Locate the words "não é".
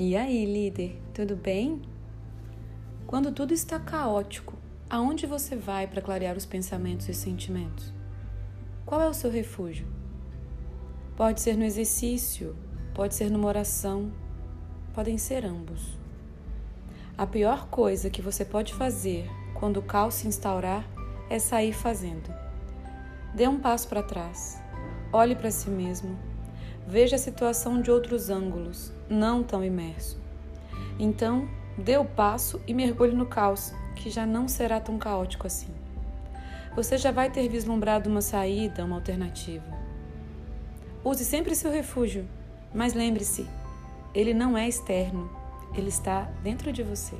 44.32-44.66